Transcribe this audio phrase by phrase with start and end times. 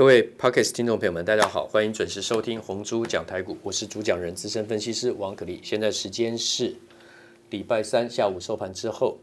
[0.00, 5.60] 各位 Podcast 听众朋友们，大家好，欢迎准时收听红猪讲台股，我是主讲人资深分析师王可立。
[5.62, 6.74] 现在时间是
[7.50, 9.18] 礼拜三下午收盘之后，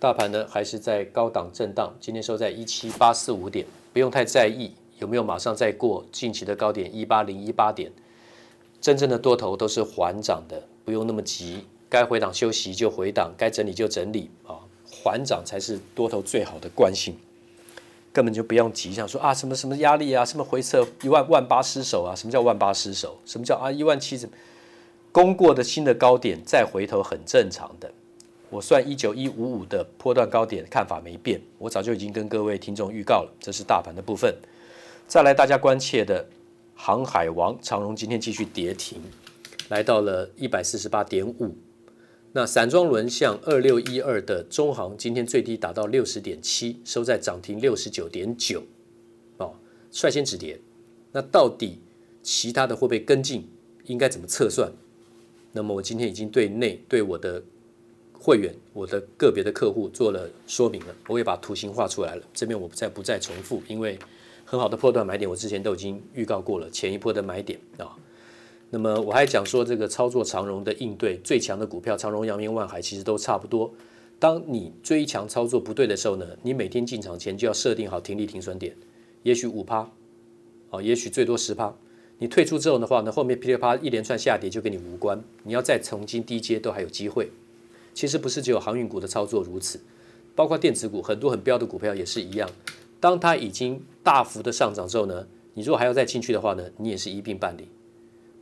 [0.00, 7.92] 大盘呢还是在高档震荡，今天收在一七八四五点，不用太在意有没有马上再过近期的高点一八零一八点，
[8.80, 14.56] 真正的多头都是缓涨的，不用那么急，该回档休息就回档，该整理就整理啊，
[14.90, 17.14] 缓涨才是多头最好的惯性。
[18.14, 22.14] 根本就不用急，想说啊什么什么压力啊，什么回撤一万万八失守啊？
[22.14, 23.18] 什么叫万八失守？
[23.26, 24.16] 什么叫啊一万七？
[25.10, 27.90] 攻过的新的高点再回头很正常的。
[28.50, 33.32] 我算一九一五五的波段高点看法没变，我早就已经跟各位听众预告了。
[33.40, 34.32] 这是大盘的部分。
[35.08, 36.24] 再来大家关切的
[36.76, 39.02] 航海王长荣今天继续跌停，
[39.70, 41.56] 来到了一百四十八点五。
[42.36, 48.60] 那散装轮像二六一二的中航今天最低达到六十点七，收在涨停六十九点九，
[49.36, 49.54] 哦，
[49.92, 50.58] 率先止跌。
[51.12, 51.78] 那到底
[52.24, 53.48] 其他的会不会跟进？
[53.84, 54.72] 应该怎么测算？
[55.52, 57.40] 那么我今天已经对内对我的
[58.12, 62.22] 会员、我的个别的客户做了说明了，我也把图形画出来了。
[62.34, 63.96] 这边我不再不再重复，因为
[64.44, 67.94] 很好的波段买点我之前都已经预告过了，前一波的买点啊。
[68.74, 73.72] 那么我还讲说，这个操作长荣的应对最强的股票，长荣、阳明、万海其实都差不多。
[74.18, 78.74] 当你追强操作不对的时候呢，你每天进场前就要设定好停利停损点，
[79.22, 79.88] 也许五趴，
[80.70, 81.72] 哦，也许最多十趴。
[82.18, 87.30] 你退出之后的话呢，后面噼里啪啦一连串下跌就跟你无关，你要再重新低阶都还有机会。
[87.94, 89.78] 其实不是只有航运股的操作如此，
[90.34, 92.50] 包括电子股很多很标的股票也是一样。
[92.98, 97.68] 当它已经大幅的上涨之后呢，你如果还要再进去的话呢，你也是一并办理。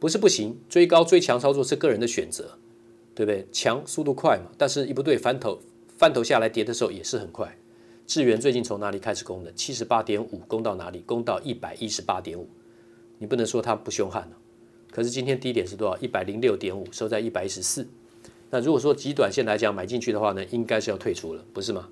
[0.03, 2.59] 不是不行，追高追强操作是个人的选择，
[3.15, 3.47] 对不对？
[3.53, 5.61] 强速度快嘛，但是一不对翻头
[5.97, 7.57] 翻头下来跌的时候也是很快。
[8.05, 9.53] 智原最近从哪里开始攻的？
[9.53, 11.05] 七十八点五攻到哪里？
[11.07, 12.49] 攻到一百一十八点五，
[13.19, 14.35] 你不能说它不凶悍呢。
[14.91, 15.97] 可是今天低点是多少？
[15.99, 17.87] 一百零六点五，收在一百一十四。
[18.51, 21.89] 那如果说极短线来讲买进去的话呢，应该是要退出了，不是吗？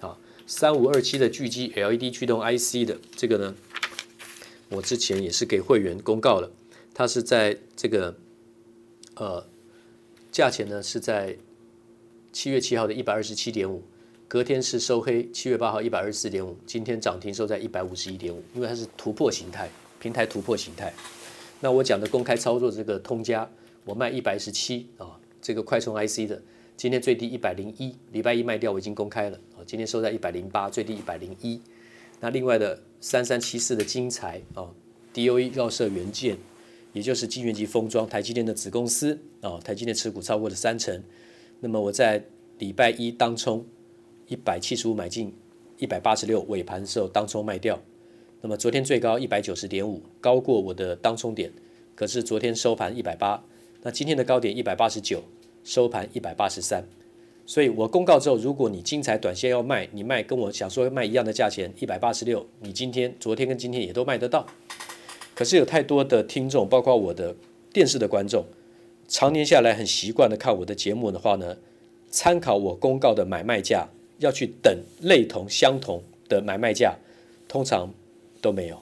[0.00, 3.54] 好，三五二七的巨基 LED 驱动 IC 的这个呢，
[4.70, 6.50] 我之前也是给会员公告了。
[6.94, 8.14] 它是在这个，
[9.16, 9.44] 呃，
[10.30, 11.36] 价钱呢是在
[12.32, 13.82] 七月七号的一百二十七点五，
[14.28, 19.68] 隔天是收黑，七月八号一百二十四点五，今天涨停收在一百五十一点五，因为它是突破形态，
[19.98, 20.94] 平台突破形态。
[21.60, 23.50] 那我讲的公开操作这个通家，
[23.84, 26.40] 我卖一百十七啊，这个快充 IC 的，
[26.76, 31.60] 今天最低一百零一，礼拜一卖掉我已经公开了啊，今天收在一百零八，最低一百零一。
[32.20, 34.70] 那另外的三三七四的精材啊
[35.12, 36.38] ，DOE 绕射元件。
[36.94, 41.02] 也就是晶圆级封装，台积电的子公司啊，台积电持股超过了三成。
[41.60, 42.24] 那么我在
[42.58, 43.66] 礼拜一当冲
[44.28, 45.34] 一百七十五买进，
[45.76, 47.78] 一百八十六尾盘的时候当冲卖掉。
[48.40, 51.52] 那么昨天最高一百九十点五，高过我的当冲点，
[51.94, 53.44] 可是昨天收盘一百八。
[53.82, 55.22] 那今天的高点一百八十九，
[55.64, 56.84] 收盘一百八十三。
[57.44, 64.46] 所以我公告之后，如果你精彩短线要卖，你卖跟我想说卖一样的价钱一百八十六，你今天、昨天跟今天也都卖得到。
[65.34, 67.34] 可是有太多的听众，包括我的
[67.72, 68.44] 电视的观众，
[69.08, 71.56] 常年下来很习惯的看我的节目的话呢，
[72.08, 76.96] 参考我公告的买卖价，要去等类同相同的买卖价，
[77.48, 77.92] 通常
[78.40, 78.80] 都没有，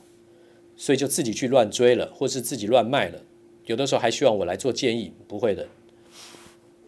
[0.77, 3.19] 所以就自己去乱追了，或是自己乱卖了。
[3.65, 5.67] 有的时候还希望我来做建议，不会的，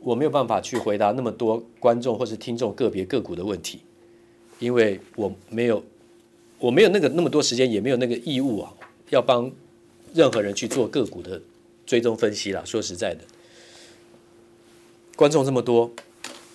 [0.00, 3.80] 我没有办法去回答那么多观众或是听众个别个股的问题，
[4.58, 5.82] 因为我没有，
[6.58, 8.74] 我没有那个那么多时间，也没有那个义务啊。
[9.14, 9.50] 要帮
[10.12, 11.41] 任何人去做个股的
[11.86, 12.62] 追踪分析啦。
[12.64, 13.25] 说实在的，
[15.16, 15.92] 观众这么多，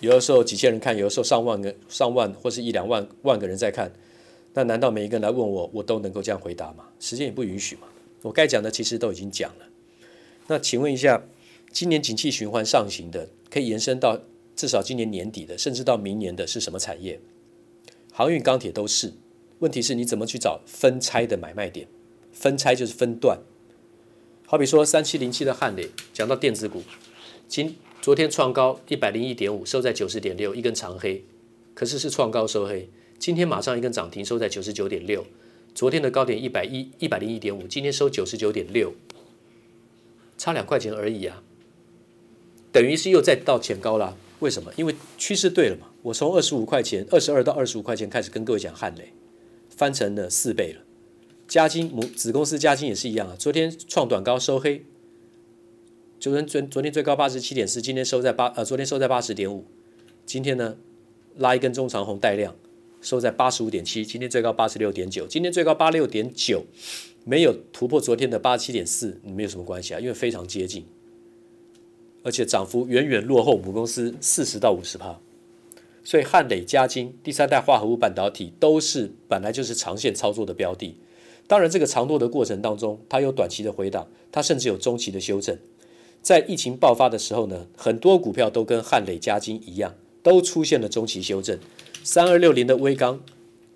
[0.00, 3.90] 有的时候几千人看，有的时候上万个、上万或是一两万万个人在看，
[4.54, 6.84] 那难道每一个人来问我，我都能够这样回答吗？
[7.00, 7.88] 时间也不允许嘛。
[8.22, 9.66] 我该讲的其实都已经讲了。
[10.46, 11.22] 那请问一下，
[11.72, 14.20] 今年景气循环上行的，可以延伸到
[14.54, 17.18] 至少今年年底的，甚至到明年的是什么产业？
[18.12, 19.14] 航运、钢铁都是。
[19.60, 21.86] 问题是你怎么去找分拆的买卖点？
[22.32, 23.38] 分拆就是分段，
[24.46, 26.82] 好比说三七零七的汉磊，讲到电子股，
[27.48, 31.24] 今昨天创高一百零一点五，收在九十点六，一根长黑，
[31.74, 32.88] 可是是创高收黑，
[33.18, 35.26] 今天马上一根涨停，收在九十九点六，
[35.74, 38.94] 昨天的高点一百一一百零一点五，今天收九十九点六，
[40.38, 41.42] 差两块钱而已啊，
[42.72, 44.72] 等于是又再到前高了，为什么？
[44.76, 49.12] 因为趋势对了嘛，我从二十五块钱，二十二到二十五块钱开始跟各位讲汉磊，
[49.68, 50.80] 翻成了四倍了。
[51.50, 54.84] 嘉金母子公司嘉金也是一样啊，昨天创短高收黑，
[56.20, 59.64] 昨天昨昨天最高八十七点四，今天收在八呃，昨天收在八十点五，
[60.24, 60.76] 今天呢
[61.38, 62.54] 拉一根中长红带量，
[63.00, 66.62] 收在八十五点七，今天最高八十六点九，今天最高八六点九，
[67.24, 70.86] 没有突破昨天的八十七点四，没有什么关系啊，因为非常接近，
[72.22, 75.18] 而且涨幅远远落后母公司四十到五十趴，
[76.04, 80.94] 所以汉磊、嘉金、第三代化合物半导体都是本来就是长线操作的标的。
[81.50, 85.58] 当然，这个长多的过程当中，它有短期的回档，它甚至有中期的修正。
[86.22, 91.58] 在疫情爆发的时候呢，很多股票都跟汉磊、嘉金一样，都出现了中期修正。
[92.04, 93.20] 三二六零的威刚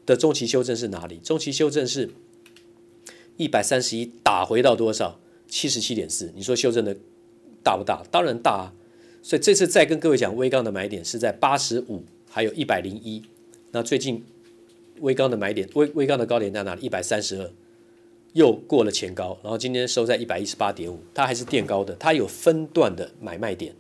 [0.07, 1.17] 的中期修正是哪里？
[1.17, 2.11] 中期修正是
[3.37, 5.19] 一百三十一打回到多少？
[5.49, 6.31] 七十七点四。
[6.37, 6.97] 你说修正的
[7.65, 8.05] 大不大？
[8.09, 8.73] 当然大啊。
[9.21, 13.25] 所以这次再跟各位讲，威刚的买点是在八十五，还有一百零一。
[13.73, 14.25] 那最近
[15.01, 16.87] 威刚的买点，威威刚的高点在哪里？
[16.87, 17.51] 一百三十二。
[18.35, 23.75] 又过了前高，然后今天收在一百一十八点五，它还是垫高的，它有分段的买卖点。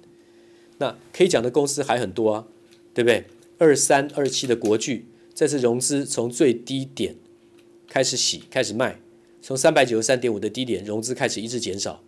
[0.79, 2.47] 那可以讲的公司还很多啊，
[2.95, 3.25] 对不对？
[3.59, 7.17] 二三二七的国巨，这次融资从最低点
[7.89, 9.01] 开始洗，开始卖，
[9.43, 12.03] 从三百九十三点五的低点融资开始一直减少，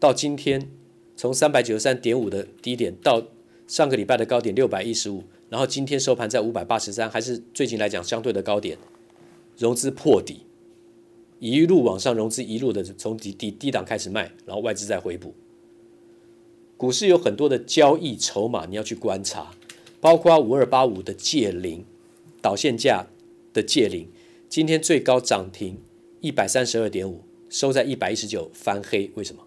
[0.00, 0.68] 到今天
[1.16, 3.28] 从三百九十三点五的低点到
[3.68, 8.76] 上个礼拜的高点六百一十五，然后今天收盘在五百八十三，还是最近来讲相对的高点，
[9.56, 10.42] 融资破底。
[11.40, 15.34] 一路往上融资，一路的从低低低档开始卖，然后外资再回补。
[16.76, 19.52] 股市有很多的交易筹码，你要去观察，
[20.00, 21.84] 包括五二八五的界霖，
[22.42, 23.06] 导线价
[23.54, 24.06] 的界霖，
[24.50, 25.78] 今天最高涨停
[26.20, 29.10] 一百三十二点五，收在一百一十九，翻黑。
[29.14, 29.42] 为什么？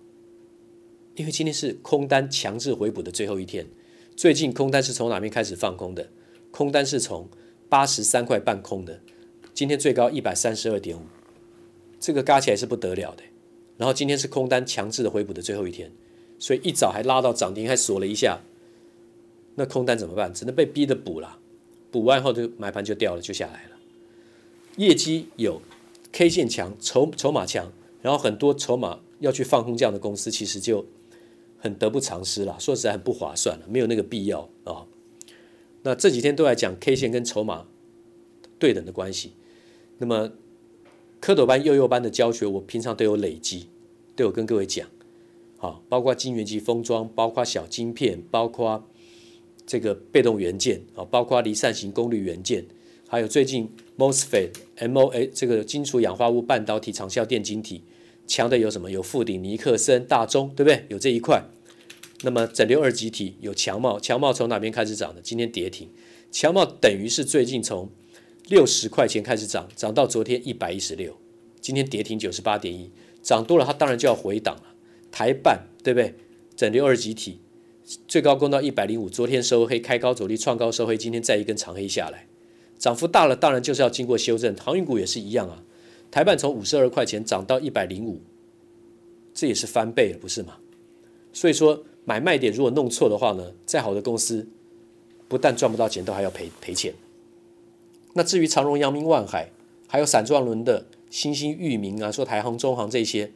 [1.16, 3.68] 因为今天是空单强制回补的最后一天。
[4.16, 6.10] 最近空单是从哪边开始放空的？
[6.50, 7.30] 空单是从
[7.70, 9.00] 八十三块半空的，
[9.54, 11.02] 今天最高一百三十二点五。
[12.04, 13.24] 这个加起来是不得了的，
[13.78, 15.90] 然后今天是空单强制的回补的最后一天，
[16.38, 18.42] 所以一早还拉到涨停，还锁了一下，
[19.56, 20.34] 那空单怎么办？
[20.34, 21.40] 只能被逼的补了，
[21.92, 23.78] 补完后就买盘就掉了，就下来了。
[24.76, 25.62] 业绩有
[26.12, 27.72] ，K 线强，筹筹码强，
[28.02, 30.86] 然后很多筹码要去放空这样的公司，其实就
[31.58, 32.58] 很得不偿失了。
[32.60, 34.86] 说实在很不划算了，没有那个必要啊、
[35.84, 37.66] 那这几天都在讲 K 线跟筹码
[38.60, 39.32] 对等的关系，
[40.00, 40.34] 那么。
[41.24, 43.70] 蝌蚪班、幼幼班的教学，我平常都有累积，
[44.14, 44.86] 都有跟各位讲，
[45.56, 48.86] 好，包括晶圆级封装，包括小晶片，包括
[49.66, 52.66] 这个被动元件，啊，包括离散型功率元件，
[53.08, 54.50] 还有最近 MOSFET、
[54.80, 57.84] MOA 这个金属氧化物半导体长效电晶体
[58.28, 58.92] 强的有什么？
[58.92, 60.86] 有富鼎、尼克森、大中，对不对？
[60.90, 61.42] 有这一块。
[62.24, 65.22] 那么整流二极体有强茂，强茂从哪边开始涨的？
[65.22, 65.88] 今天跌停，
[66.30, 67.90] 强茂等于是最近从。
[68.48, 71.18] 六十块钱开始涨，涨到昨天一百一十六，
[71.62, 72.92] 今天跌停九十八点一，
[73.22, 74.76] 涨多了它当然就要回档了。
[75.12, 76.16] 台办对不对？
[76.56, 77.40] 整流二极体
[78.08, 82.28] 最高攻到一百零五，昨天收黑，开高走低，创高收黑，今天再一根长黑下来，
[82.78, 84.56] 涨幅大了，当然就是要经过修正。
[84.56, 85.64] 航运股也是一样啊，
[86.12, 88.22] 台办从五十二块钱涨到一百零五，
[89.34, 90.58] 这也是翻倍了，不是吗？
[91.32, 94.48] 所以说买卖点如果弄错的话呢，再好的公司
[95.28, 96.94] 不但赚不到钱，都还要赔赔钱。
[98.14, 99.50] 那至于长荣、阳明、万海，
[99.88, 103.32] 还有散装轮的新兴、裕民啊，说台航、中航这些，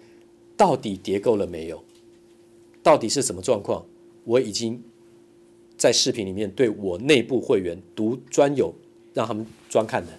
[0.55, 1.83] 到底跌够了没有？
[2.83, 3.85] 到底是什么状况？
[4.23, 4.81] 我已经
[5.77, 8.73] 在视频里面对我内部会员独专有，
[9.13, 10.11] 让他们专看的。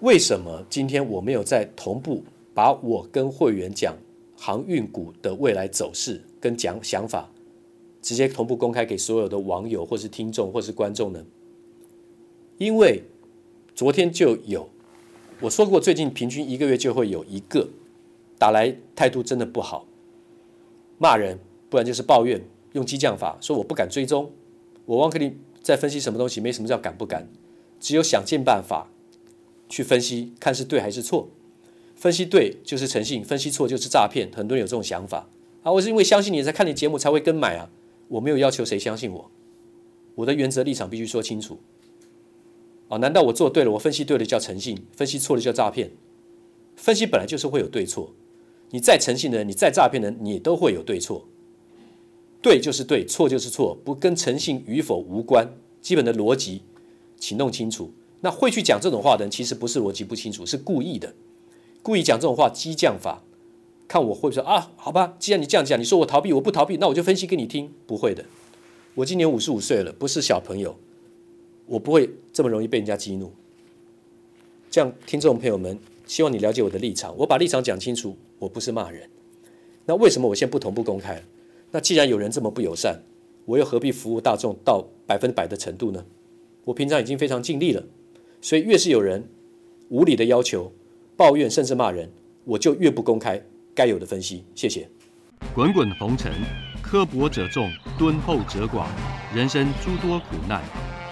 [0.00, 2.24] 为什么今天我没有在同步
[2.54, 3.96] 把我跟会员讲
[4.36, 7.30] 航运股的未来走势跟讲想法，
[8.00, 11.24] 直接同步公开给所有的网友或是听众或是观众呢？
[12.60, 13.04] 因为
[13.74, 14.68] 昨天就有
[15.40, 17.70] 我说过，最近平均一个月就会有一个
[18.38, 19.86] 打来，态度真的不好，
[20.98, 21.38] 骂人，
[21.70, 24.30] 不然就是抱怨，用激将法说我不敢追踪，
[24.84, 27.26] 我王可立在分析什么东西，没什么叫敢不敢，
[27.80, 28.90] 只有想尽办法
[29.70, 31.30] 去分析，看是对还是错，
[31.96, 35.26] 分析对就是诚信，分析错就是诈骗，很多人有这种想法
[35.62, 37.70] 啊，我是因为相信你才看你节目才会跟买啊，
[38.08, 39.30] 我没有要求谁相信我，
[40.16, 41.58] 我的原则立场必须说清楚。
[42.90, 45.92] 哦，难道我做对了，我分析对了叫诚信，分析错了叫诈骗？
[46.74, 48.12] 分析本来就是会有对错，
[48.70, 51.28] 你再诚信的人，你再诈骗的人，你都会有对错。
[52.42, 55.52] 对就是对，错就是错，不跟诚信与否无关。
[55.80, 56.62] 基本的逻辑，
[57.16, 57.92] 请弄清楚。
[58.22, 61.14] 那会去讲这种话的人，其实不是逻辑不清楚，是故意的，
[61.82, 63.22] 故意讲这种话，激将法。
[63.86, 64.72] 看我会不会说啊？
[64.76, 67.72] 好吧，既然你这样讲，你说我逃避，我不逃避，那我就分析给你听。
[67.86, 68.24] 不会的，
[68.96, 70.76] 我今年五十五岁了，不是小朋友。
[71.70, 73.30] 我不会这么容易被人家激怒，
[74.68, 77.16] 这样听众朋友们，希望你了解我的立场。
[77.16, 79.08] 我把立场讲清楚，我不是骂人。
[79.86, 81.22] 那为什么我现在不同步公开？
[81.70, 83.00] 那既然有人这么不友善，
[83.44, 86.04] 我又何必服务大众到百分百的程度呢？
[86.64, 87.84] 我平常已经非常尽力了，
[88.40, 89.28] 所以越是有人
[89.90, 90.72] 无理的要求、
[91.16, 92.10] 抱怨甚至骂人，
[92.46, 93.40] 我就越不公开
[93.76, 94.42] 该有的分析。
[94.56, 94.88] 谢谢。
[95.54, 96.32] 滚滚红尘，
[96.82, 98.88] 刻薄者众，敦厚者寡，
[99.32, 100.64] 人生诸多苦难，